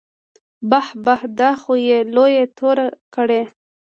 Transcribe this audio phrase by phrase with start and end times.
[0.69, 3.41] بح بح دا خو يې لويه توره کړې.